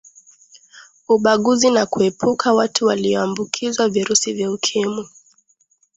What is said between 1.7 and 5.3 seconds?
kuepuka watu waliyoambukizwa virusi vya ukimwi